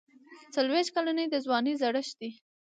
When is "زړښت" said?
1.81-2.13